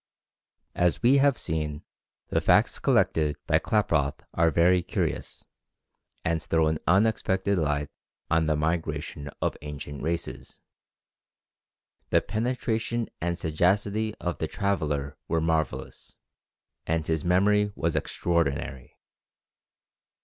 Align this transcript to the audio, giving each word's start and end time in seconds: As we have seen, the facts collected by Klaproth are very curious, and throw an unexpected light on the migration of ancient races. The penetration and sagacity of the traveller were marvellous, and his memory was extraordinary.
As 0.73 1.03
we 1.03 1.17
have 1.17 1.37
seen, 1.37 1.83
the 2.29 2.41
facts 2.41 2.79
collected 2.79 3.35
by 3.45 3.59
Klaproth 3.59 4.21
are 4.33 4.49
very 4.49 4.81
curious, 4.81 5.45
and 6.25 6.41
throw 6.41 6.65
an 6.67 6.79
unexpected 6.87 7.59
light 7.59 7.91
on 8.27 8.47
the 8.47 8.55
migration 8.55 9.29
of 9.43 9.55
ancient 9.61 10.01
races. 10.01 10.59
The 12.09 12.19
penetration 12.23 13.09
and 13.21 13.37
sagacity 13.37 14.15
of 14.15 14.39
the 14.39 14.47
traveller 14.47 15.19
were 15.27 15.39
marvellous, 15.39 16.17
and 16.87 17.05
his 17.05 17.23
memory 17.23 17.71
was 17.75 17.95
extraordinary. 17.95 18.97